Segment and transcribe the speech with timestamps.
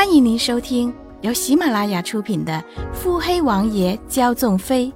[0.00, 2.54] 欢迎您收听由喜马拉雅出品的
[2.94, 4.90] 《腹黑王爷骄纵妃》，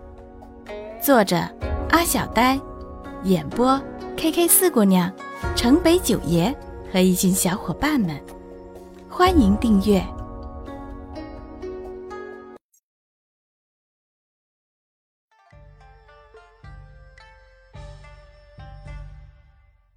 [0.98, 1.36] 作者
[1.90, 2.58] 阿小呆，
[3.24, 3.78] 演播
[4.16, 5.12] K K 四姑娘、
[5.54, 6.56] 城北九爷
[6.90, 8.18] 和一群小伙伴们。
[9.06, 10.02] 欢迎订阅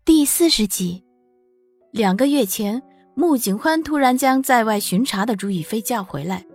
[0.04, 1.02] 第四十集。
[1.92, 2.84] 两个月前。
[3.20, 6.46] 穆景欢突然将在外巡查的朱雨飞叫回来，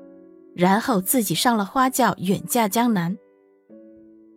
[0.54, 3.18] 然后自己上了花轿远嫁江南。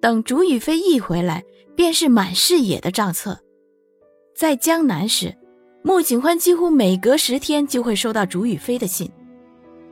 [0.02, 1.44] 等朱雨飞一回来，
[1.76, 3.38] 便是满视野的账册。
[4.36, 5.36] 在江南时，
[5.84, 9.08] 穆景欢几乎每隔十天就会收到朱雨飞的信，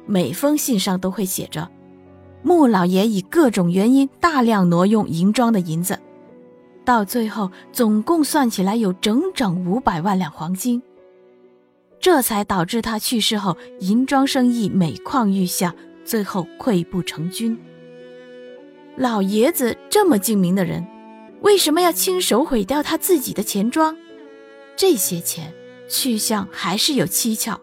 [0.07, 1.69] 每封信上都会写着
[2.41, 5.99] ：“穆老爷以各种原因大量挪用银庄的银子，
[6.83, 10.81] 到最后总共算起来有整整五百万两黄金。”
[12.03, 17.57] 这才导致他去世后，银庄生意每况愈下，最后溃不成军。
[18.97, 20.85] 老爷子这么精明的人，
[21.39, 23.95] 为什么要亲手毁掉他自己的钱庄？
[24.75, 25.53] 这些钱
[25.89, 27.61] 去向还是有蹊跷。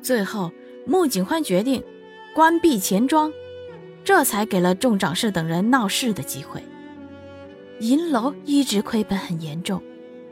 [0.00, 0.52] 最后，
[0.86, 1.82] 穆景欢决定
[2.32, 3.32] 关闭钱庄，
[4.04, 6.62] 这才给了众长士等人闹事的机会。
[7.80, 9.82] 银楼一直亏本很严重，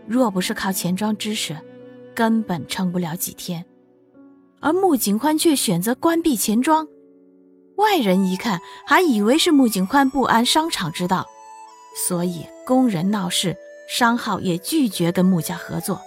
[0.06, 1.56] 若不是靠钱庄支持，
[2.16, 3.66] 根本撑不了几天，
[4.60, 6.88] 而穆景宽却选择关闭钱庄。
[7.76, 11.26] 外人一看，还以为是穆景宽不安商场之道，
[11.94, 13.54] 所以工人闹事，
[13.86, 16.00] 商号也拒绝跟穆家合作。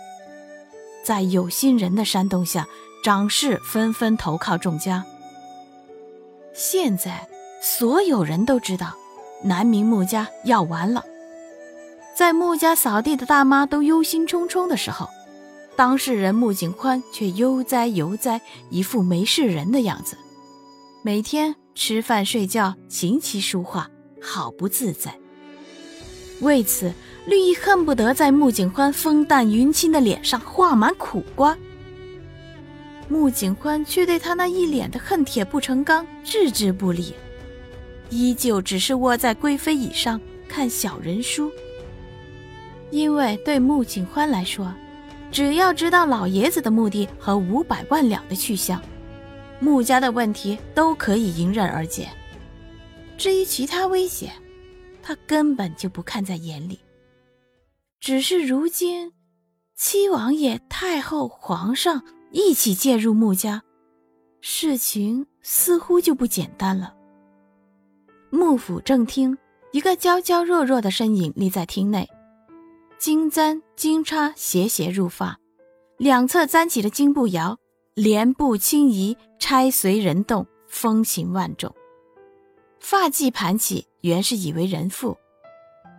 [1.05, 2.67] 在有心人的煽动下，
[3.03, 5.05] 掌事纷纷投靠众家。
[6.55, 7.27] 现在
[7.61, 8.95] 所有人都知道，
[9.43, 11.05] 南明穆家要完了。
[12.15, 15.07] 在穆家扫地的大妈都忧心忡忡的时候。
[15.79, 20.17] 当事人穆景宽却悠哉悠哉，一副没事人的样子，
[21.03, 23.89] 每天吃饭睡觉，琴棋书画，
[24.21, 25.17] 好不自在。
[26.41, 26.91] 为此，
[27.25, 31.57] 绿意恨不得在穆景宽风淡云轻的脸上画满苦瓜。
[33.07, 37.13] 穆景宽却对他那一脸的恨铁不成钢置之不理，
[38.09, 41.49] 依旧只是窝在贵妃椅上看小人书。
[42.91, 44.73] 因为对穆景欢来说，
[45.31, 48.81] 只要知道老爷子的目的和五百万两的去向，
[49.59, 52.09] 穆家的问题都可以迎刃而解。
[53.17, 54.31] 至于其他威胁，
[55.03, 56.79] 他根本就不看在眼里。
[57.99, 59.11] 只是如今，
[59.75, 63.61] 七王爷、太后、皇上一起介入穆家，
[64.41, 66.95] 事情似乎就不简单了。
[68.29, 69.37] 幕府正厅，
[69.73, 72.09] 一个娇娇弱弱的身影立在厅内。
[72.99, 75.39] 金簪、金钗斜斜入发，
[75.95, 77.57] 两侧簪起的金步摇，
[77.93, 81.73] 莲步轻移，钗随人动，风情万种。
[82.81, 85.17] 发髻盘起，原是以为人妇。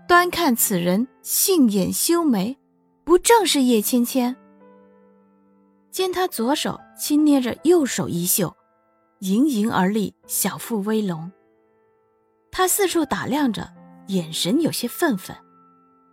[0.07, 2.59] 端看此人，杏眼修眉，
[3.03, 4.37] 不正是叶芊芊？
[5.91, 8.55] 见他左手轻捏着右手衣袖，
[9.21, 11.33] 盈盈而立，小腹微隆。
[12.53, 13.73] 他四处打量着，
[14.09, 15.35] 眼神有些愤愤。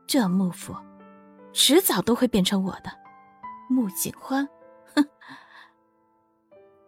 [0.08, 0.74] 这幕府，
[1.52, 2.90] 迟早都会变成我的。
[3.70, 4.48] 穆景欢，
[4.96, 5.06] 哼！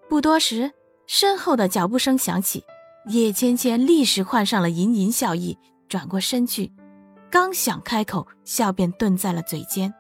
[0.08, 0.72] 不多时，
[1.06, 2.64] 身后的脚步声响起，
[3.08, 5.58] 叶芊芊立时换上了盈盈笑意，
[5.90, 6.72] 转过身去，
[7.30, 9.94] 刚想开口，笑便顿在了嘴间。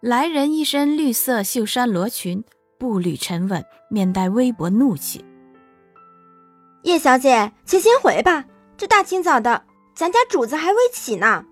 [0.00, 2.44] 来人一身绿色绣衫罗裙，
[2.78, 5.24] 步履沉稳，面带微薄怒气。
[6.82, 8.44] 叶小姐，请先回吧，
[8.76, 9.64] 这大清早的，
[9.94, 11.46] 咱家主子还未起呢。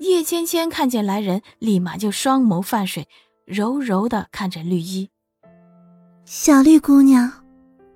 [0.00, 3.06] 叶芊芊看见来人，立马就双眸泛水，
[3.44, 5.10] 柔柔的看着绿衣。
[6.24, 7.44] 小绿姑娘，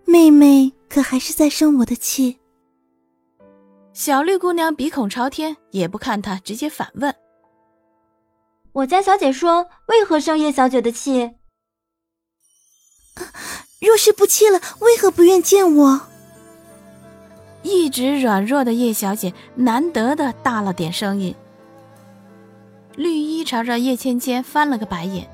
[0.04, 2.38] 妹妹可还是在生我的气？
[3.94, 7.14] 小绿姑娘鼻孔朝天，也不看他，直接反问
[8.72, 11.30] ：“我家小姐说，为何生叶小姐的气？
[13.80, 16.00] 若是不气了，为何不愿见我？”
[17.64, 21.34] 一直软弱的叶小姐，难得的大了点声音。
[22.96, 25.28] 绿衣朝着叶芊芊翻了个白眼。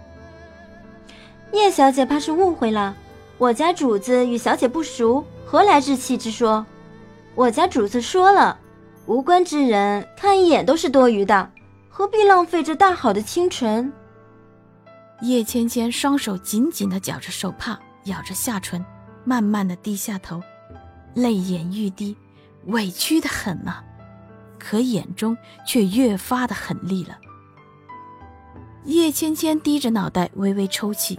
[1.53, 2.95] 叶小姐怕是误会了，
[3.39, 6.65] 我家主子与小姐不熟，何来置气之说？
[7.35, 8.59] 我家主子说了，
[9.07, 11.51] 无关之人看一眼都是多余的，
[11.89, 13.93] 何必浪费这大好的清晨？
[15.23, 18.85] 叶芊芊双手紧紧的绞着手帕，咬着下唇，
[19.25, 20.41] 慢慢的低下头，
[21.15, 22.17] 泪眼欲滴，
[22.67, 23.83] 委屈的很呐，
[24.59, 25.37] 可眼中
[25.67, 27.19] 却越发的狠厉了。
[28.85, 31.19] 叶芊芊低着脑袋，微微抽泣，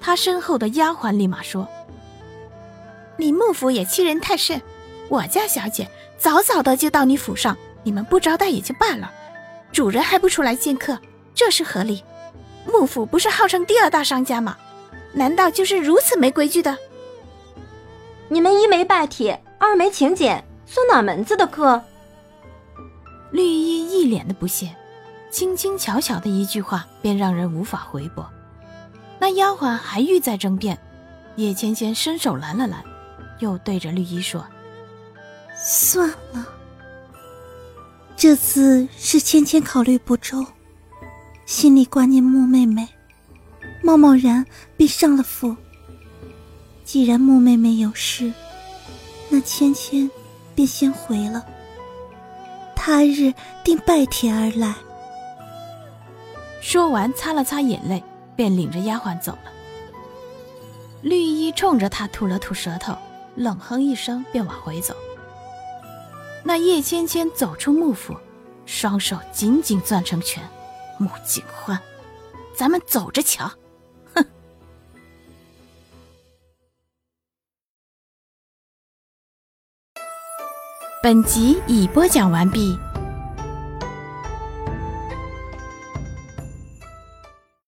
[0.00, 1.68] 她身后的丫鬟立马说
[3.18, 4.60] ：“你幕府也欺人太甚，
[5.08, 5.88] 我家小姐
[6.18, 9.10] 早早的就到你府上，你们不招待也就罢了，
[9.72, 10.98] 主人还不出来见客，
[11.34, 12.02] 这是何理？
[12.64, 14.56] 幕府不是号称第二大商家吗？
[15.12, 16.76] 难道就是如此没规矩的？
[18.28, 21.82] 你们一没拜帖，二没请柬，算哪门子的客？”
[23.32, 24.74] 绿衣一脸的不屑，
[25.34, 28.24] 轻轻巧巧的一句话便让人无法回驳。
[29.18, 30.78] 那丫鬟还欲再争辩，
[31.34, 32.84] 叶芊芊伸手拦了拦，
[33.40, 34.46] 又对着绿衣说
[35.58, 36.46] ：“算了，
[38.16, 40.46] 这次是芊芊考虑不周，
[41.46, 42.88] 心里挂念穆妹妹，
[43.82, 44.46] 贸贸然
[44.76, 45.56] 便上了府。
[46.84, 48.32] 既然穆妹妹有事，
[49.28, 50.08] 那芊芊
[50.54, 51.44] 便先回了。
[52.76, 53.34] 他日
[53.64, 54.72] 定拜帖而来。”
[56.64, 58.02] 说完，擦了擦眼泪。
[58.36, 59.52] 便领着丫鬟走了。
[61.02, 62.96] 绿衣冲着他吐了吐舌头，
[63.36, 64.92] 冷哼一声，便往回走。
[66.42, 68.16] 那叶芊芊走出幕府，
[68.66, 70.42] 双手紧紧攥成拳。
[70.98, 71.80] 穆景欢，
[72.56, 73.48] 咱们走着瞧！
[74.14, 74.26] 哼。
[81.00, 82.76] 本集已播讲完毕。